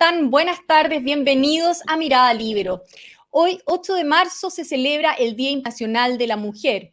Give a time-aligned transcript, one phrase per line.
[0.00, 2.84] Buenas tardes, bienvenidos a Mirada Libero.
[3.30, 6.92] Hoy, 8 de marzo, se celebra el Día Internacional de la Mujer.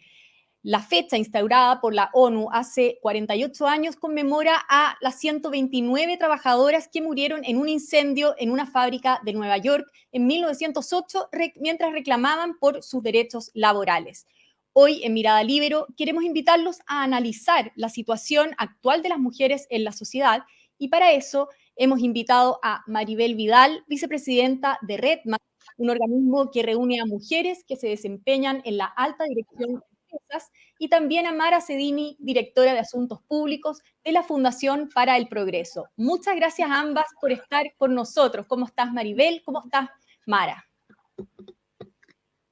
[0.63, 7.03] La fecha instaurada por la ONU hace 48 años conmemora a las 129 trabajadoras que
[7.03, 12.81] murieron en un incendio en una fábrica de Nueva York en 1908 mientras reclamaban por
[12.81, 14.25] sus derechos laborales.
[14.73, 19.83] Hoy en Mirada Libero queremos invitarlos a analizar la situación actual de las mujeres en
[19.83, 20.41] la sociedad
[20.79, 25.39] y para eso hemos invitado a Maribel Vidal, vicepresidenta de Redman,
[25.77, 30.51] un organismo que reúne a mujeres que se desempeñan en la alta dirección de empresas,
[30.79, 35.87] y también a Mara Cedini, directora de Asuntos Públicos de la Fundación para el Progreso.
[35.95, 38.45] Muchas gracias a ambas por estar con nosotros.
[38.47, 39.41] ¿Cómo estás, Maribel?
[39.45, 39.89] ¿Cómo estás,
[40.25, 40.65] Mara?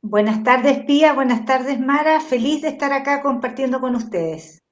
[0.02, 1.14] Buenas tardes, Pía.
[1.14, 2.20] Buenas tardes, Mara.
[2.20, 4.63] Feliz de estar acá compartiendo con ustedes.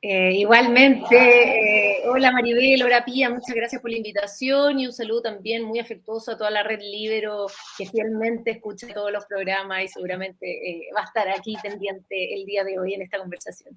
[0.00, 5.22] Eh, igualmente, eh, hola Maribel, hola Pía, muchas gracias por la invitación y un saludo
[5.22, 7.46] también muy afectuoso a toda la red Libero
[7.76, 12.46] que fielmente escucha todos los programas y seguramente eh, va a estar aquí pendiente el
[12.46, 13.76] día de hoy en esta conversación.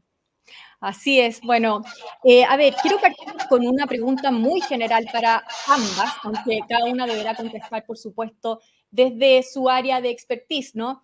[0.80, 1.41] Así es.
[1.41, 1.81] Bueno,
[2.47, 7.35] a ver, quiero partir con una pregunta muy general para ambas, aunque cada una deberá
[7.35, 8.59] contestar, por supuesto,
[8.91, 11.02] desde su área de expertise, ¿no?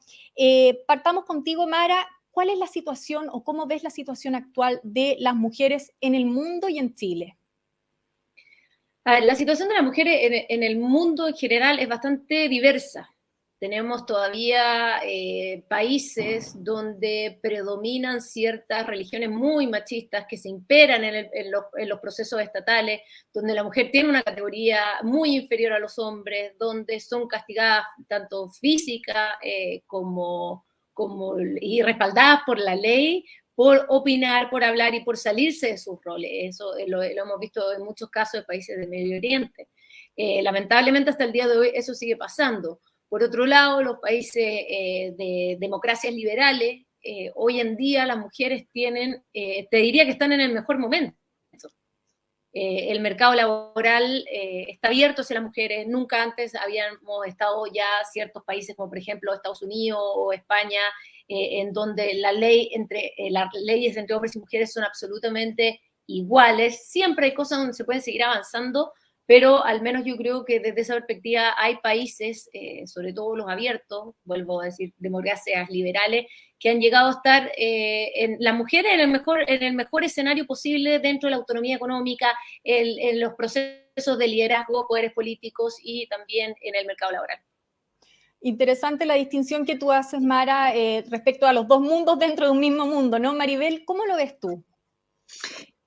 [0.87, 2.07] partamos contigo, Mara.
[2.37, 6.27] ¿Cuál es la situación o cómo ves la situación actual de las mujeres en el
[6.27, 7.35] mundo y en Chile?
[9.05, 13.09] la situación de las mujeres en, el mundo en general es bastante diversa.
[13.59, 21.99] Tenemos todavía eh, países donde predominan ciertas religiones muy machistas que se imperan en, los,
[21.99, 23.01] procesos estatales,
[23.33, 28.49] donde la mujer tiene una categoría muy inferior a los hombres, donde son castigadas tanto
[28.49, 30.66] física eh, como,
[31.61, 33.25] y respaldadas por la ley
[33.57, 36.29] por opinar, por hablar y por salirse de sus roles.
[36.31, 39.69] Eso lo, hemos visto en muchos casos de países del Medio Oriente.
[40.15, 42.81] Eh, lamentablemente hasta el día de hoy eso sigue pasando.
[43.09, 48.67] Por otro lado, los países eh, de democracias liberales, eh, hoy en día las mujeres
[48.71, 51.17] tienen, te diría que están en el mejor momento.
[52.59, 55.85] Eh, el mercado laboral eh, está abierto hacia las mujeres.
[55.85, 60.79] Nunca antes habíamos estado ya ciertos países como por ejemplo Estados Unidos o España,
[61.27, 66.89] eh, en donde la ley entre, las leyes entre hombres y mujeres son absolutamente iguales.
[66.89, 68.91] Siempre hay cosas donde se pueden seguir avanzando,
[69.27, 73.49] pero al menos yo creo que desde esa perspectiva hay países, eh, sobre todo los
[73.49, 76.27] abiertos, vuelvo a decir, democracias liberales,
[76.57, 80.05] que han llegado a estar eh, en las mujeres en el, mejor, en el mejor
[80.05, 82.27] escenario posible dentro de la autonomía económica,
[82.63, 87.39] en, los procesos de liderazgo, poderes políticos y también en el mercado laboral.
[88.39, 92.51] Interesante la distinción que tú haces, Mara, eh, respecto a los dos mundos dentro de
[92.53, 93.33] un mismo mundo, ¿no?
[93.33, 94.63] Maribel, ¿cómo lo ves tú?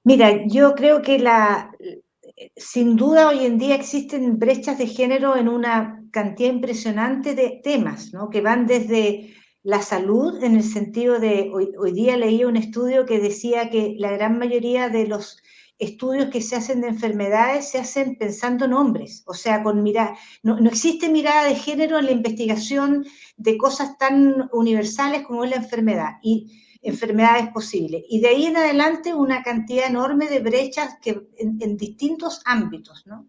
[0.04, 1.72] Mira, yo creo que la,
[2.56, 8.12] sin duda hoy en día existen brechas de género en una cantidad impresionante de temas,
[8.12, 8.30] ¿no?
[8.30, 13.18] que van desde la salud, en el sentido de, hoy, día leí un estudio que
[13.18, 15.36] decía que la gran mayoría de los
[15.78, 20.16] estudios que se hacen de enfermedades se hacen pensando en hombres, o sea, con mirada,
[20.42, 23.04] no, no existe mirada de género en la investigación
[23.36, 26.12] de cosas tan universales como es la enfermedad.
[26.22, 28.02] Y enfermedades posibles.
[28.08, 33.06] Y de ahí en adelante una cantidad enorme de brechas que, en, distintos ámbitos.
[33.06, 33.26] ¿no?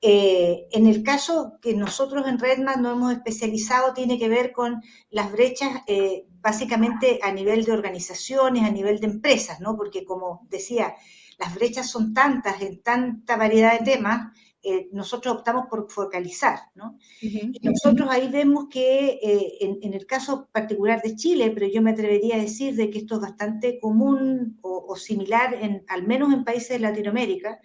[0.00, 4.82] Eh, en el caso que nosotros en Redman no hemos especializado, tiene que ver con
[5.10, 9.76] las brechas eh, básicamente a nivel de organizaciones, a nivel de empresas, ¿no?
[9.76, 10.94] porque como decía,
[11.38, 14.32] las brechas son tantas en tanta variedad de temas
[14.64, 16.96] eh, nosotros optamos por focalizar, ¿no?
[17.20, 21.90] Y nosotros ahí vemos que eh, en, el caso particular de Chile, pero yo me
[21.90, 26.44] atrevería a decir de que esto es bastante común o, similar, en, al menos en
[26.44, 27.60] países de Latinoamérica,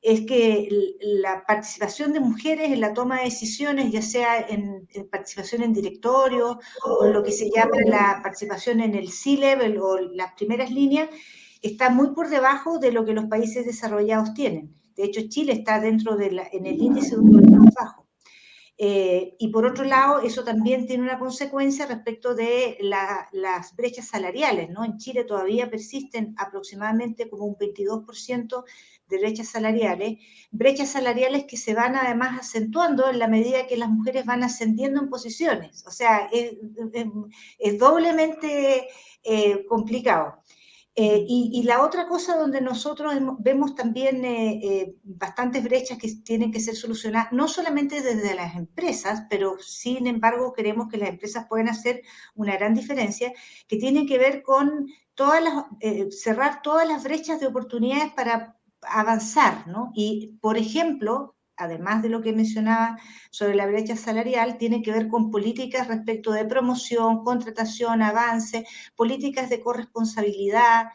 [0.00, 0.66] es que
[1.02, 6.58] la participación de mujeres en la toma de decisiones, ya sea en, participación en directorio
[6.84, 11.10] o en lo que se llama la participación en el C-Level o las primeras líneas,
[11.60, 14.79] está muy por debajo de lo que los países desarrollados tienen.
[14.96, 18.00] De hecho, Chile está dentro de la, en el índice de un más bajo.
[18.82, 24.70] Eh, y por otro lado, eso también tiene una consecuencia respecto de las brechas salariales.
[24.70, 24.86] ¿no?
[24.86, 28.64] En Chile todavía persisten aproximadamente como un 22%
[29.06, 30.18] de brechas salariales,
[30.50, 35.02] brechas salariales que se van además acentuando en la medida que las mujeres van ascendiendo
[35.02, 35.84] en posiciones.
[35.86, 36.56] O sea, es,
[37.78, 38.88] doblemente
[39.22, 40.42] eh, complicado.
[41.02, 46.52] Eh, y, la otra cosa donde nosotros vemos también eh, eh, bastantes brechas que tienen
[46.52, 51.46] que ser solucionadas, no solamente desde las empresas, pero sin embargo queremos que las empresas
[51.48, 52.02] puedan hacer
[52.34, 53.32] una gran diferencia,
[53.66, 55.42] que tienen que ver con todas
[56.10, 59.92] cerrar todas las brechas de oportunidades para avanzar, ¿no?
[59.94, 62.98] Y, por ejemplo, además de lo que mencionaba
[63.30, 68.66] sobre la brecha salarial, tiene que ver con políticas respecto de promoción, contratación, avance,
[68.96, 70.86] políticas de corresponsabilidad,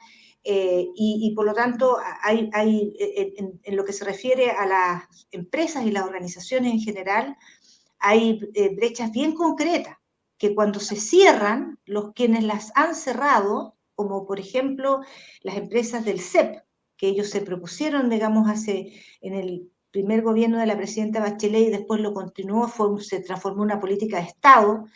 [0.47, 5.91] eh, y, por lo tanto, hay, en, lo que se refiere a las empresas y
[5.91, 7.35] las organizaciones en general,
[7.97, 9.97] hay eh, brechas bien concretas
[10.37, 15.01] que cuando se cierran, los quienes las han cerrado, como por ejemplo
[15.41, 16.63] las empresas del CEP,
[16.95, 21.71] que ellos se propusieron, digamos, hace en el primer gobierno de la presidenta Bachelet y
[21.71, 22.69] después lo continuó,
[22.99, 24.89] se transformó en una política de Estado,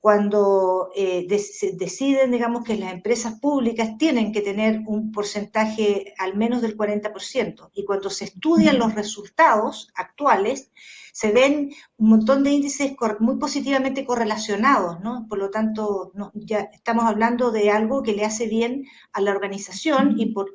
[0.00, 6.62] cuando eh, deciden, digamos, que las empresas públicas tienen que tener un porcentaje al menos
[6.62, 10.70] del 40%, y cuando se estudian los resultados actuales,
[11.12, 15.26] se ven un montón de índices muy positivamente correlacionados, ¿no?
[15.28, 18.84] Por lo tanto, ya estamos hablando de algo que le hace bien
[19.14, 20.52] a la organización y por,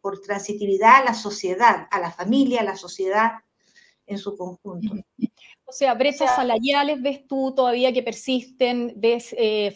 [0.00, 3.34] por transitividad a la sociedad, a la familia, a la sociedad
[4.04, 4.96] en su conjunto.
[5.70, 9.72] O sea, brechas salariales ves tú todavía que persisten, ves eh,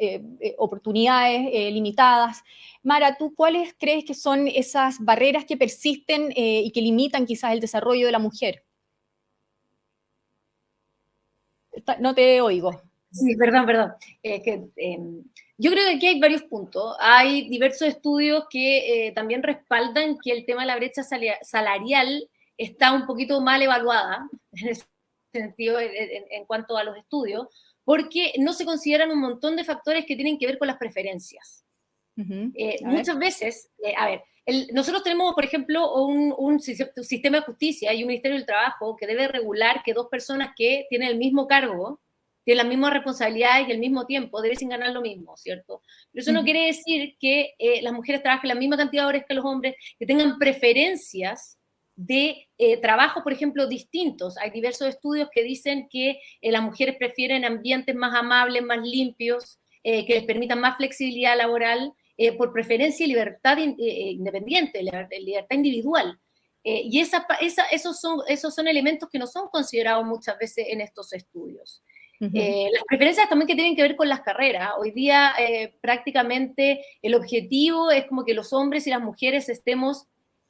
[0.00, 2.42] eh, eh, oportunidades limitadas.
[2.82, 7.60] Mara, ¿tú cuáles crees que son esas barreras que persisten y que limitan quizás el
[7.60, 8.64] desarrollo de la mujer?
[12.00, 12.82] No te oigo.
[13.12, 13.92] Sí, perdón, perdón.
[14.24, 15.22] Em,
[15.58, 16.96] yo creo que aquí hay varios puntos.
[16.98, 21.04] Hay diversos estudios que también respaldan que el tema de la brecha
[21.42, 22.28] salarial
[22.58, 24.28] está un poquito mal evaluada
[25.40, 27.46] sentido en, cuanto a los estudios,
[27.84, 31.64] porque no se consideran un montón de factores que tienen que ver con las preferencias.
[32.16, 34.22] Eh, muchas veces, eh, a ver,
[34.72, 39.06] nosotros tenemos, por ejemplo, un, un, sistema de justicia y un Ministerio del Trabajo que
[39.06, 42.00] debe regular que dos personas que tienen el mismo cargo,
[42.44, 45.82] tienen las mismas responsabilidades y el mismo tiempo, deben ganar lo mismo, ¿cierto?
[46.12, 49.24] Pero eso no quiere decir que eh, las mujeres trabajen la misma cantidad de horas
[49.28, 51.58] que los hombres, que tengan preferencias
[51.96, 54.36] de eh, trabajo, por ejemplo, distintos.
[54.38, 59.58] Hay diversos estudios que dicen que eh, las mujeres prefieren ambientes más amables, más limpios,
[59.82, 61.92] eh, que les permitan más flexibilidad laboral,
[62.38, 66.18] por preferencia y libertad independiente, libertad individual.
[66.64, 71.12] y esa, esos, son, esos son elementos que no son considerados muchas veces en estos
[71.12, 71.82] estudios.
[72.18, 74.70] las preferencias también que tienen que ver con las carreras.
[74.78, 75.34] Hoy día
[75.82, 80.06] prácticamente el objetivo es como que los hombres y las mujeres estemos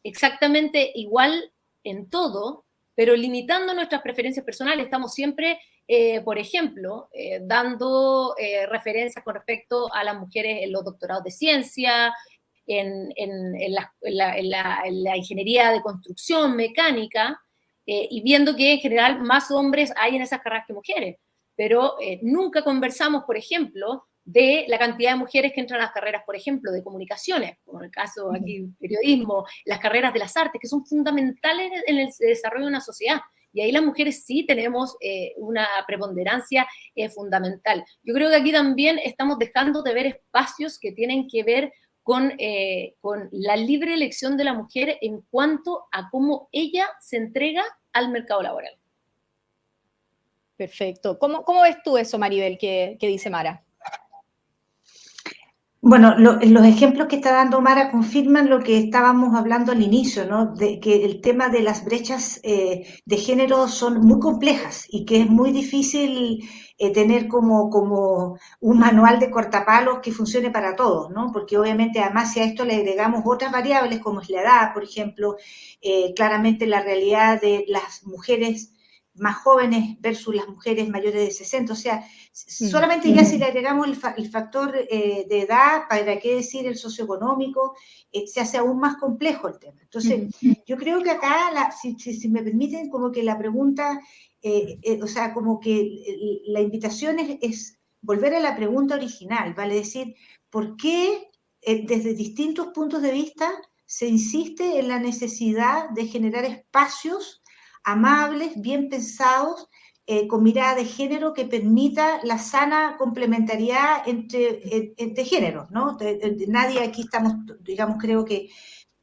[0.08, 2.64] exactamente igual en todo,
[2.94, 4.84] pero limitando nuestras preferencias personales.
[4.84, 10.72] Estamos siempre, eh, por ejemplo, eh, dando eh, referencias con respecto a las mujeres en
[10.72, 12.14] los doctorados de ciencia,
[12.68, 13.12] en,
[14.02, 17.40] la, ingeniería de construcción mecánica,
[17.88, 21.18] y viendo que en general más hombres hay en esas carreras que mujeres.
[21.54, 26.24] Pero nunca conversamos, por ejemplo, de la cantidad de mujeres que entran a las carreras,
[26.26, 30.60] por ejemplo, de comunicaciones, como en el caso aquí periodismo, las carreras de las artes,
[30.60, 33.20] que son fundamentales en el desarrollo de una sociedad.
[33.52, 37.84] Y ahí las mujeres sí tenemos eh, una preponderancia eh, fundamental.
[38.02, 42.34] Yo creo que aquí también estamos dejando de ver espacios que tienen que ver con,
[42.38, 47.62] eh, con la libre elección de la mujer en cuanto a cómo ella se entrega
[47.92, 48.76] al mercado laboral.
[50.56, 51.18] Perfecto.
[51.18, 53.62] ¿Cómo, cómo ves tú eso, Maribel, que, que dice Mara?
[55.88, 60.46] Bueno, los ejemplos que está dando Mara confirman lo que estábamos hablando al inicio, ¿no?
[60.46, 65.20] De que el tema de las brechas eh, de género son muy complejas y que
[65.20, 66.42] es muy difícil
[66.76, 71.30] eh, tener como, como un manual de cortapalos que funcione para todos, ¿no?
[71.32, 74.82] Porque obviamente además si a esto le agregamos otras variables como es la edad, por
[74.82, 75.36] ejemplo,
[75.80, 78.72] eh, claramente la realidad de las mujeres
[79.18, 81.72] más jóvenes versus las mujeres mayores de 60.
[81.72, 86.66] O sea, solamente ya si le agregamos el, factor eh, de edad, para qué decir
[86.66, 87.74] el socioeconómico,
[88.12, 89.80] eh, se hace aún más complejo el tema.
[89.82, 90.34] Entonces,
[90.66, 94.00] yo creo que acá, si, me permiten, como que la pregunta,
[94.42, 99.74] eh, o sea, como que la invitación es, es, volver a la pregunta original, vale
[99.74, 100.14] decir,
[100.50, 101.28] ¿por qué
[101.62, 103.50] desde distintos puntos de vista
[103.86, 107.42] se insiste en la necesidad de generar espacios
[107.86, 109.68] amables, bien pensados,
[110.08, 115.96] eh, con mirada de género que permita la sana complementariedad entre, entre géneros, ¿no?
[116.48, 118.50] nadie aquí estamos, digamos, creo que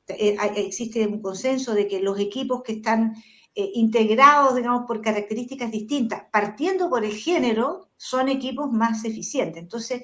[0.08, 3.16] eh, existe un consenso de que los equipos que están
[3.56, 9.62] eh, integrados, digamos, por características distintas, partiendo por el género, son equipos más eficientes.
[9.62, 10.04] Entonces,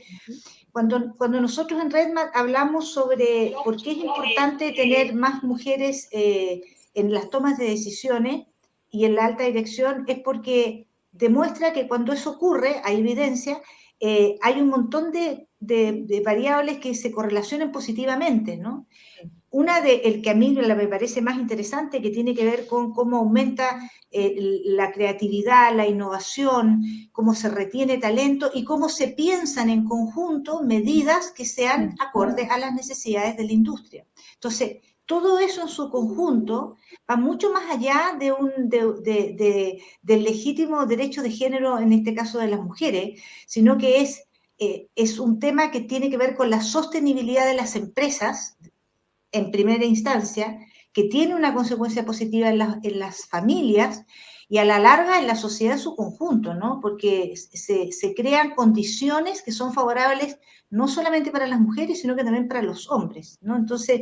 [0.71, 7.13] cuando, cuando nosotros en Redmap hablamos sobre por qué es importante tener más mujeres en
[7.13, 8.47] las tomas de decisiones,
[8.91, 13.61] y en la alta dirección es porque demuestra que cuando eso ocurre, hay evidencia,
[13.99, 15.47] eh, hay un montón de,
[16.23, 18.87] variables que se correlacionan positivamente, ¿no?
[19.51, 22.93] una de el que a mí me parece más interesante, que tiene que ver con
[22.93, 23.79] cómo aumenta
[24.11, 30.61] eh, la creatividad, la innovación, cómo se retiene talento y cómo se piensan en conjunto
[30.61, 34.05] medidas que sean acordes a las necesidades de la industria.
[34.35, 34.77] Entonces,
[35.09, 36.77] todo eso en su conjunto
[37.09, 42.47] va mucho más allá de un, del legítimo derecho de género, en este caso de
[42.47, 44.27] las mujeres, sino que es,
[44.59, 48.55] eh, es un tema que tiene que ver con la sostenibilidad de las empresas,
[49.31, 50.59] en primera instancia,
[50.93, 52.59] que tiene una consecuencia positiva en,
[52.99, 54.05] las familias
[54.47, 56.79] y a la larga en la sociedad en su conjunto, ¿no?
[56.79, 60.37] Porque se, se, crean condiciones que son favorables
[60.69, 63.55] no solamente para las mujeres, sino que también para los hombres, ¿no?
[63.55, 64.01] Entonces,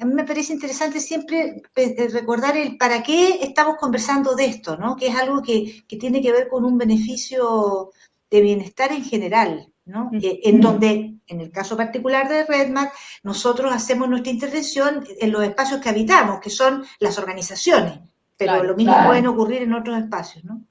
[0.00, 4.76] a mí me parece interesante siempre eh, recordar el para qué estamos conversando de esto,
[4.76, 4.96] ¿no?
[4.96, 7.90] Que es algo que, que tiene que ver con un beneficio
[8.28, 10.10] de bienestar en general, ¿no?
[10.20, 15.44] Eh, en donde, en el caso particular de RedMac, nosotros hacemos nuestra intervención en los
[15.44, 18.00] espacios que habitamos, que son las organizaciones,
[18.36, 20.62] pero lo mismo puede ocurrir en otros espacios, ¿no?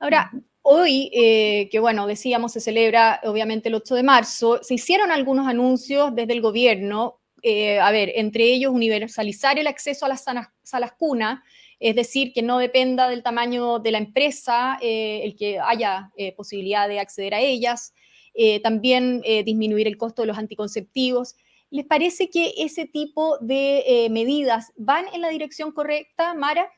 [0.00, 0.30] Ahora,
[0.62, 5.46] hoy, eh, que bueno, decíamos, se celebra obviamente el 8 de marzo, se hicieron algunos
[5.46, 10.24] anuncios desde el gobierno, eh, a ver, entre ellos universalizar el acceso a las
[10.62, 11.44] salas cuna,
[11.80, 16.98] es decir, que no dependa del tamaño de la empresa el que haya posibilidad de
[16.98, 17.92] acceder a ellas,
[18.40, 21.34] eh, también eh, disminuir el costo de los anticonceptivos.
[21.70, 26.70] ¿Les parece que ese tipo de eh, medidas van en la dirección correcta, Mara?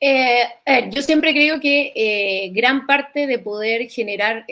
[0.00, 4.46] Yo siempre creo que gran parte de poder generar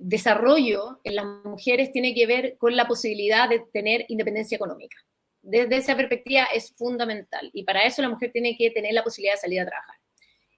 [0.00, 4.96] desarrollo en las mujeres tiene que ver con la posibilidad de tener independencia económica.
[5.42, 9.34] Desde esa perspectiva es fundamental y para eso la mujer tiene que tener la posibilidad
[9.34, 9.96] de salir a trabajar.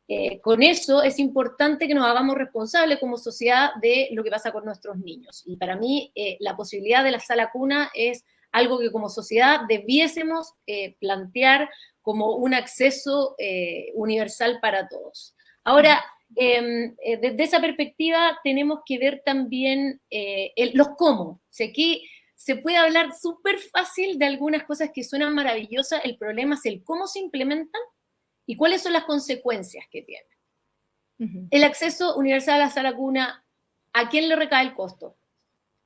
[0.09, 4.53] Eh, con eso es importante que nos hagamos responsables como sociedad de lo que pasa
[4.53, 5.43] con nuestros niños.
[5.47, 9.63] Y para mí eh, la posibilidad de la sala cuna es algo que como sociedad
[9.69, 11.69] debiésemos eh, plantear
[12.01, 13.37] como un acceso
[13.95, 15.37] universal para todos.
[15.63, 16.03] Ahora,
[16.35, 20.01] em, desde esa perspectiva tenemos que ver también
[20.75, 21.23] los cómo.
[21.23, 22.05] O aquí
[22.35, 26.83] se puede hablar súper fácil de algunas cosas que suenan maravillosas, el problema es el
[26.83, 27.81] cómo se implementan
[28.47, 30.27] ¿Y cuáles son las consecuencias que tiene?
[31.51, 33.45] El acceso universal a la sala cuna,
[33.93, 35.17] ¿a quién le recae el costo?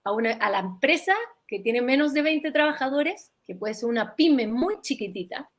[0.02, 1.14] A, una, a la empresa
[1.46, 5.50] que tiene menos de 20 trabajadores, que puede ser una pyme muy chiquitita,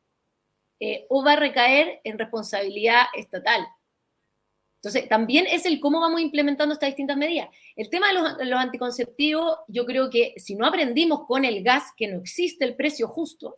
[0.79, 3.65] eh, o va a recaer en responsabilidad estatal.
[4.77, 7.49] Entonces, también es el cómo vamos implementando estas distintas medidas.
[7.75, 11.85] El tema de los, los, anticonceptivos, yo creo que si no aprendimos con el gas
[11.97, 13.57] que no existe el precio justo,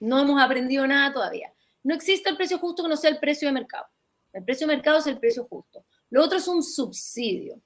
[0.00, 1.52] no hemos aprendido nada todavía.
[1.82, 3.86] No existe el precio justo que no sea el precio de mercado.
[4.32, 5.84] El precio de mercado es el precio justo.
[6.10, 7.60] Lo otro es un subsidio.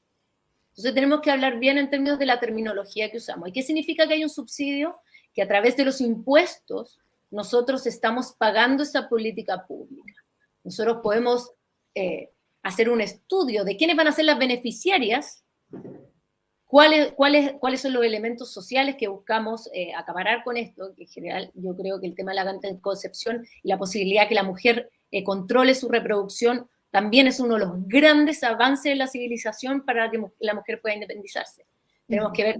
[0.74, 3.48] Entonces tenemos que hablar bien en términos de la terminología que usamos.
[3.48, 4.96] ¿Y qué significa que hay un subsidio?
[5.32, 6.98] Que a través de los impuestos
[7.30, 10.14] nosotros estamos pagando esa política pública.
[10.64, 11.52] Nosotros podemos
[11.94, 12.30] eh,
[12.62, 15.44] hacer un estudio de quiénes van a ser las beneficiarias
[16.74, 19.92] ¿Cuáles, cuáles, ¿Cuáles son los elementos sociales que buscamos eh,
[20.44, 20.92] con esto?
[20.96, 24.42] En general yo creo que el tema de la concepción y la posibilidad que la
[24.42, 29.84] mujer eh, controle su reproducción también es uno de los grandes avances de la civilización
[29.84, 31.66] para que la mujer pueda independizarse.
[32.06, 32.56] Tenemos que ver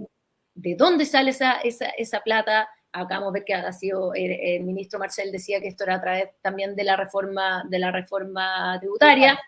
[0.53, 2.67] de dónde sale esa, esa, esa plata.
[2.91, 6.31] Acabamos de ver que ha sido el, ministro Marcel decía que esto era a través
[6.41, 9.39] también de la reforma, de la reforma tributaria.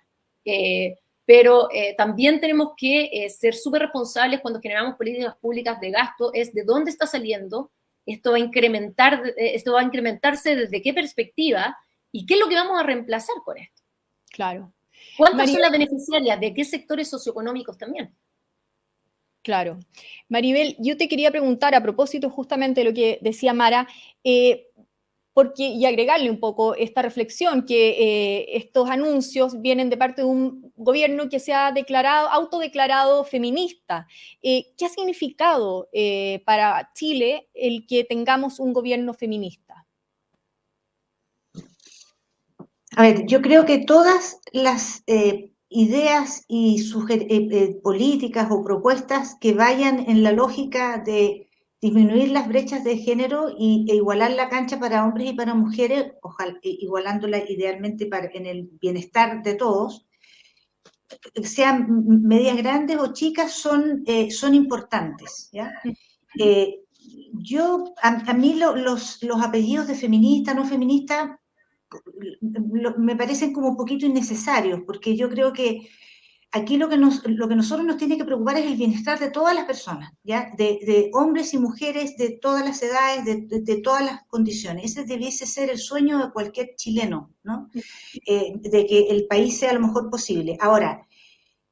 [0.45, 5.91] Eh, pero eh, también tenemos que eh, ser súper responsables cuando generamos políticas públicas de
[5.91, 7.71] gasto, es de dónde está saliendo,
[8.05, 11.77] esto va a incrementar, esto va a incrementarse desde qué perspectiva
[12.09, 13.81] y qué es lo que vamos a reemplazar con esto.
[14.31, 14.71] Claro.
[15.15, 16.39] ¿Cuántas son las beneficiarias?
[16.39, 18.13] ¿De qué sectores socioeconómicos también?
[19.43, 19.79] Claro.
[20.27, 23.87] Maribel, yo te quería preguntar a propósito justamente de lo que decía Mara,
[25.37, 30.27] porque, y agregarle un poco esta reflexión, que eh, estos anuncios vienen de parte de
[30.27, 34.07] un gobierno que se ha declarado, autodeclarado feminista.
[34.41, 39.86] Eh, ¿Qué ha significado eh, para Chile el que tengamos un gobierno feminista?
[42.97, 45.03] A ver, yo creo que todas las
[45.69, 46.83] ideas y
[47.83, 51.47] políticas o propuestas que vayan en la lógica de
[51.79, 56.13] disminuir las brechas de género y, e igualar la cancha para hombres y para mujeres,
[56.23, 60.07] ojalá, igualándola idealmente para, en el bienestar de todos,
[61.43, 61.85] sean
[62.23, 65.49] medias grandes o chicas, son, eh, son importantes.
[65.51, 65.71] ¿ya?
[66.39, 66.79] Eh,
[67.33, 71.36] yo, a, mí los, los apellidos de feminista, no feminista,
[72.97, 75.89] me parecen como un poquito innecesarios, porque yo creo que
[76.51, 79.31] aquí lo que, nos, lo que nosotros nos tiene que preocupar es el bienestar de
[79.31, 80.51] todas las personas, ¿ya?
[80.57, 84.85] De, hombres y mujeres de todas las edades, de, todas las condiciones.
[84.91, 87.69] Ese debiese ser el sueño de cualquier chileno, ¿no?
[88.25, 90.57] Eh, de que el país sea lo mejor posible.
[90.59, 91.05] Ahora,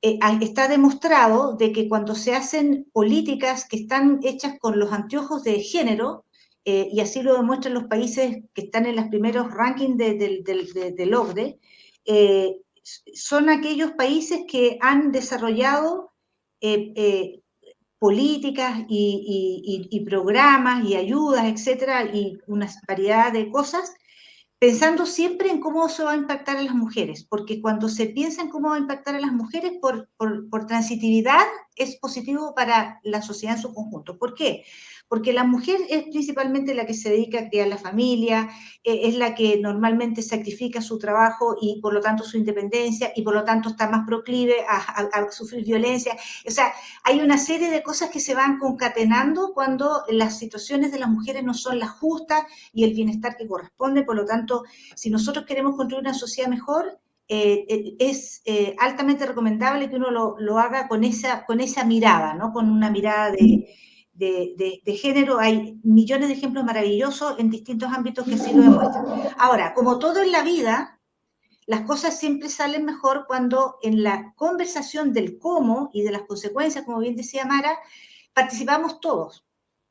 [0.02, 5.44] eh, está demostrado de que cuando se hacen políticas que están hechas con los anteojos
[5.44, 6.25] de género,
[6.66, 10.92] eh, y así lo demuestran los países que están en los primeros rankings del de,
[10.92, 11.60] de, OCDE,
[13.14, 16.12] son aquellos países que han desarrollado
[16.62, 17.42] eh, eh,
[18.00, 23.94] políticas y, programas y ayudas, etcétera, y una variedad de cosas,
[24.60, 28.42] pensando siempre en cómo eso va a impactar a las mujeres, porque cuando se piensa
[28.42, 31.46] en cómo va a impactar a las mujeres por, por transitividad,
[31.76, 34.18] es positivo para la sociedad en su conjunto.
[34.18, 34.64] ¿Por qué?
[35.08, 38.50] porque la mujer es principalmente la que se dedica a criar la familia,
[38.84, 43.22] eh, es la que normalmente sacrifica su trabajo y por lo tanto su independencia y
[43.22, 46.16] por lo tanto está más proclive a, sufrir violencia.
[46.48, 51.00] O sea, hay una serie de cosas que se van concatenando cuando las situaciones de
[51.00, 54.04] las mujeres no son las justas y el bienestar que corresponde.
[54.04, 54.64] Por lo tanto,
[54.96, 58.44] si nosotros queremos construir una sociedad mejor, eh, eh, es
[58.80, 62.52] altamente recomendable que uno lo, lo, haga con esa, con esa mirada, ¿no?
[62.52, 63.68] Con una mirada de,
[64.16, 69.06] de, género, hay millones de ejemplos maravillosos en distintos ámbitos que sí lo demuestran.
[69.38, 71.00] Ahora, como todo en la vida,
[71.66, 76.86] las cosas siempre salen mejor cuando en la conversación del cómo y de las consecuencias,
[76.86, 77.78] como bien decía Mara,
[78.34, 79.46] participamos todos.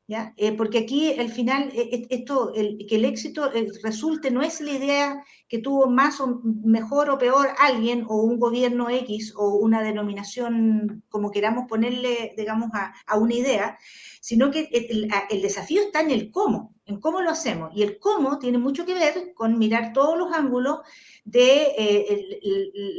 [0.07, 3.49] Eh, porque aquí al final eh, eh, esto, que el éxito
[3.81, 8.37] resulte no es la idea que tuvo más o mejor o peor alguien o un
[8.37, 13.79] gobierno X o una denominación como queramos ponerle, digamos, a, una idea,
[14.21, 17.71] sino que el, desafío está en el cómo, en cómo lo hacemos.
[17.75, 20.79] Y el cómo tiene mucho que ver con mirar todos los ángulos
[21.23, 22.29] de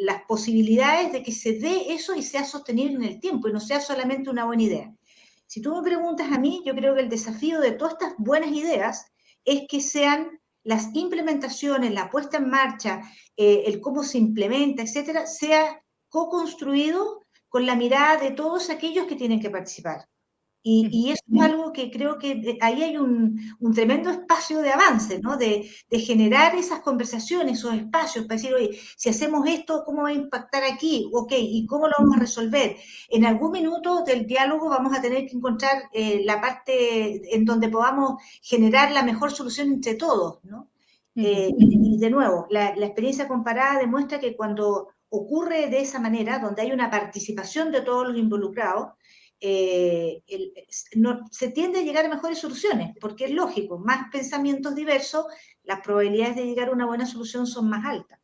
[0.02, 3.60] las posibilidades de que se dé eso y sea sostenible en el tiempo y no
[3.60, 4.95] sea solamente una buena idea.
[5.46, 8.50] Si tú me preguntas a mí, yo creo que el desafío de todas estas buenas
[8.50, 9.06] ideas
[9.44, 13.02] es que sean las implementaciones, la puesta en marcha,
[13.36, 19.14] eh, el cómo se implementa, etcétera, sea co-construido con la mirada de todos aquellos que
[19.14, 20.08] tienen que participar.
[20.68, 23.38] Y, eso es algo que creo que ahí hay un,
[23.72, 25.36] tremendo espacio de avance, ¿no?
[25.36, 30.12] De, generar esas conversaciones, esos espacios para decir, oye, si hacemos esto, ¿cómo va a
[30.12, 31.08] impactar aquí?
[31.12, 32.76] Ok, ¿y cómo lo vamos a resolver?
[33.08, 37.68] En algún minuto del diálogo vamos a tener que encontrar eh, la parte en donde
[37.68, 40.68] podamos generar la mejor solución entre todos, ¿no?
[41.14, 46.40] Eh, y de nuevo, la, la experiencia comparada demuestra que cuando ocurre de esa manera,
[46.40, 48.94] donde hay una participación de todos los involucrados,
[49.40, 50.22] eh,
[51.30, 55.26] se tiende a llegar a mejores soluciones, porque es lógico, más pensamientos diversos,
[55.62, 58.18] las probabilidades de llegar a una buena solución son más altas.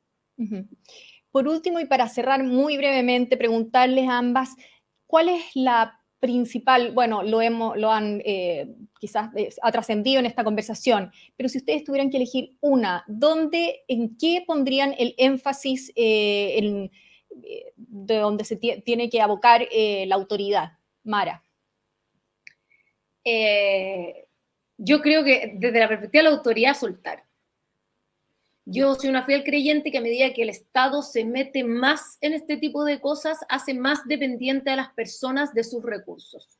[1.30, 4.50] Por último, y para cerrar muy brevemente, preguntarles a ambas,
[5.06, 10.44] ¿cuál es la principal, bueno, lo, hemos, lo han eh, quizás eh, trascendido en esta
[10.44, 16.90] conversación, pero si ustedes tuvieran que elegir una, ¿dónde, en qué pondrían el énfasis de
[18.06, 20.78] donde se tiene que abocar la autoridad?
[21.04, 21.42] Mara.
[23.24, 24.26] Eh,
[24.78, 27.24] yo creo que desde la perspectiva de la autoridad, soltar.
[28.64, 32.32] Yo soy una fiel creyente que a medida que el Estado se mete más en
[32.32, 36.58] este tipo de cosas, hace más dependiente a las personas de sus recursos.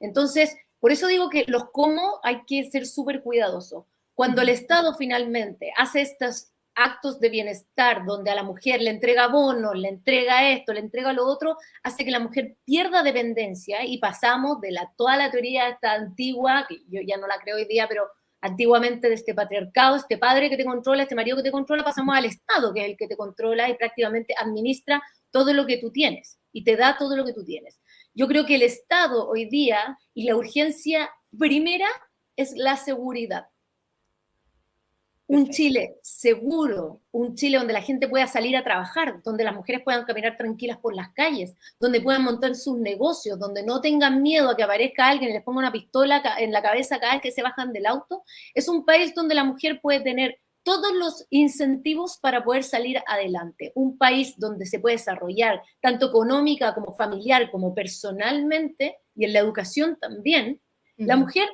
[0.00, 3.84] Entonces, por eso digo que los cómo hay que ser súper cuidadosos.
[4.14, 9.28] Cuando el Estado finalmente hace estas actos de bienestar donde a la mujer le entrega
[9.28, 13.98] bonos, le entrega esto, le entrega lo otro, hace que la mujer pierda dependencia y
[13.98, 17.64] pasamos de la, toda la teoría esta antigua, que yo ya no la creo hoy
[17.64, 18.06] día, pero
[18.42, 22.14] antiguamente de este patriarcado, este padre que te controla, este marido que te controla, pasamos
[22.14, 25.90] al Estado, que es el que te controla y prácticamente administra todo lo que tú
[25.90, 27.80] tienes y te da todo lo que tú tienes.
[28.14, 31.88] Yo creo que el Estado hoy día y la urgencia primera
[32.36, 33.46] es la seguridad
[35.28, 39.82] un Chile seguro, un Chile donde la gente pueda salir a trabajar, donde las mujeres
[39.82, 44.50] puedan caminar tranquilas por las calles, donde puedan montar sus negocios, donde no tengan miedo
[44.50, 47.32] a que aparezca alguien y les ponga una pistola en la cabeza cada vez que
[47.32, 48.22] se bajan del auto,
[48.54, 53.70] es un país donde la mujer puede tener todos los incentivos para poder salir adelante.
[53.76, 59.38] Un país donde se puede desarrollar tanto económica como familiar como personalmente y en la
[59.38, 60.60] educación también.
[60.96, 61.48] La mujer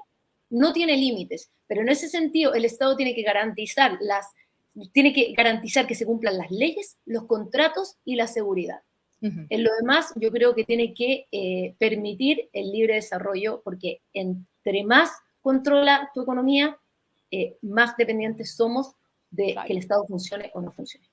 [0.53, 4.27] no tiene límites, pero en ese sentido el Estado tiene que garantizar las
[4.93, 8.81] tiene que garantizar que se cumplan las leyes, los contratos y la seguridad.
[9.21, 14.83] En lo demás, yo creo que tiene que eh, permitir el libre desarrollo, porque entre
[14.83, 16.77] más controla tu economía,
[17.31, 18.97] eh, más dependientes somos
[19.31, 21.07] de que el Estado funcione o no funcione.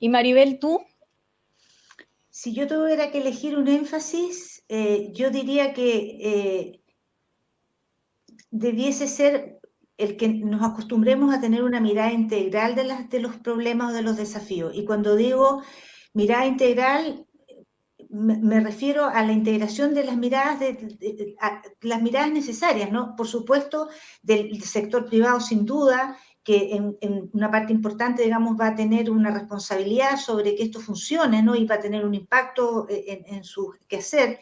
[0.00, 0.80] Y Maribel, tú
[2.30, 6.79] si yo tuviera que elegir un énfasis, eh, yo diría que eh,
[8.50, 9.60] debiese ser
[9.96, 13.94] el que nos acostumbremos a tener una mirada integral de, las, de los problemas o
[13.94, 14.72] de los desafíos.
[14.74, 15.62] Y cuando digo
[16.14, 17.26] mirada integral,
[18.08, 21.36] me, refiero a la integración de las miradas, de,
[21.82, 23.14] las miradas necesarias, ¿no?
[23.14, 23.88] Por supuesto,
[24.22, 29.30] del sector privado, sin duda, que en, una parte importante, digamos, va a tener una
[29.30, 31.54] responsabilidad sobre que esto funcione, ¿no?
[31.54, 34.40] Y va a tener un impacto en, en su quehacer.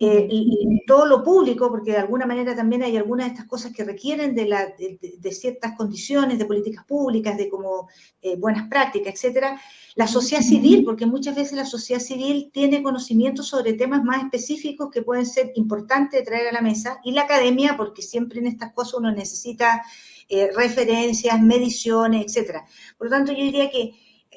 [0.00, 3.72] Eh, y, todo lo público, porque de alguna manera también hay algunas de estas cosas
[3.72, 7.88] que requieren de, la, de, ciertas condiciones, de políticas públicas, de como
[8.20, 9.58] eh, buenas prácticas, etcétera.
[9.94, 14.90] La sociedad civil, porque muchas veces la sociedad civil tiene conocimiento sobre temas más específicos
[14.90, 18.48] que pueden ser importantes de traer a la mesa, y la academia, porque siempre en
[18.48, 19.82] estas cosas uno necesita
[20.28, 22.66] eh, referencias, mediciones, etcétera.
[22.98, 23.92] Por lo tanto, yo diría que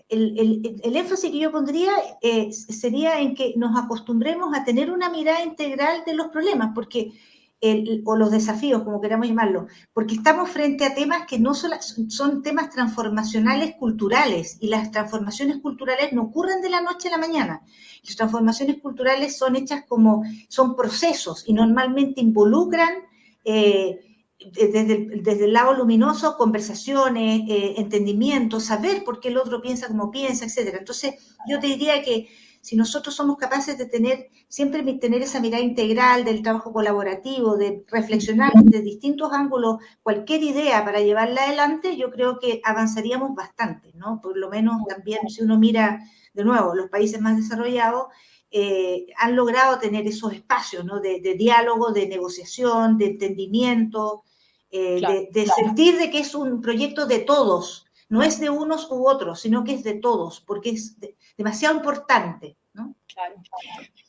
[0.10, 5.44] el, énfasis que yo pondría eh, sería en que nos acostumbremos a tener una mirada
[5.44, 7.14] integral de los problemas, porque
[8.06, 11.72] o los desafíos, como queramos llamarlo, porque estamos frente a temas que no son,
[12.08, 17.18] son temas transformacionales culturales y las transformaciones culturales no ocurren de la noche a la
[17.18, 17.64] mañana.
[18.04, 22.94] Las transformaciones culturales son hechas como, son procesos y normalmente involucran
[23.44, 30.12] eh, desde el, lado luminoso, conversaciones, eh, entendimiento, saber por qué el otro piensa como
[30.12, 30.76] piensa, etc.
[30.78, 31.16] Entonces,
[31.48, 32.28] yo te diría que
[32.62, 37.86] si nosotros somos capaces de tener, siempre tener esa mirada integral del trabajo colaborativo, de
[37.88, 44.20] reflexionar desde distintos ángulos cualquier idea para llevarla adelante, yo creo que avanzaríamos bastante, ¿no?
[44.22, 48.08] Por lo menos también si uno mira, de nuevo, los países más desarrollados,
[48.50, 51.00] eh, han logrado tener esos espacios ¿no?
[51.00, 54.24] de, diálogo, de negociación, de entendimiento,
[54.72, 59.08] eh, de, sentir de que es un proyecto de todos, no es de unos u
[59.08, 60.96] otros, sino que es de todos, porque es
[61.38, 62.58] demasiado importante.
[62.74, 62.96] ¿no?
[63.14, 63.36] Claro.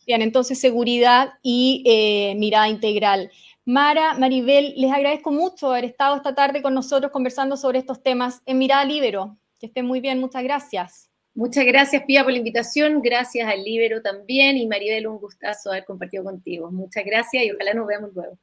[0.06, 3.30] Bien, entonces seguridad y eh, mirada integral.
[3.64, 8.40] Mara, Maribel, les agradezco mucho haber estado esta tarde con nosotros conversando sobre estos temas
[8.46, 9.36] en Mirada Libero.
[9.58, 11.07] Que estén muy bien, muchas gracias.
[11.38, 13.00] Muchas gracias, Pía, por la invitación.
[13.00, 14.56] Gracias al Libero también.
[14.56, 16.68] Y Maribel, un gustazo haber compartido contigo.
[16.72, 18.36] Muchas gracias y ojalá nos veamos luego.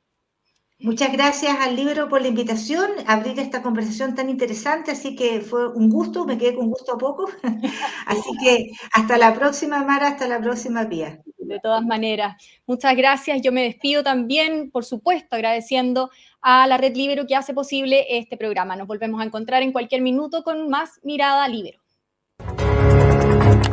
[0.79, 5.41] Muchas gracias al libro por la invitación, a abrir esta conversación tan interesante, así que
[5.41, 7.29] fue un gusto, me quedé con gusto a poco.
[8.07, 11.21] así que hasta la próxima, Mara, hasta la próxima, Pía.
[11.37, 13.41] De todas maneras, muchas gracias.
[13.41, 18.37] Yo me despido también, por supuesto, agradeciendo a la Red Libero que hace posible este
[18.37, 18.77] programa.
[18.77, 21.84] Nos volvemos a encontrar en cualquier minuto con más Mirada Libero.